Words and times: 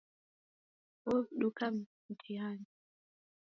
Wowuduka 1.05 1.65
mtihani 2.09 2.65